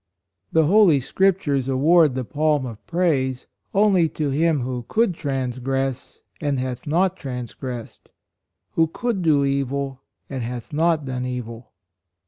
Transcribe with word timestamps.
The 0.51 0.65
holy 0.65 0.99
Scriptures 0.99 1.67
award 1.67 2.15
the 2.15 2.25
palm 2.25 2.65
of 2.65 2.83
praise 2.87 3.45
only 3.71 4.09
to 4.09 4.31
him 4.31 4.61
who 4.61 4.83
could 4.87 5.13
trans 5.13 5.59
gress 5.59 6.23
and 6.41 6.57
hath 6.57 6.87
not 6.87 7.15
transgressed; 7.15 8.09
who 8.71 8.87
could 8.87 9.21
do 9.21 9.45
evil 9.45 10.01
and 10.27 10.41
hath 10.41 10.73
not 10.73 11.05
done 11.05 11.27
evil." 11.27 11.73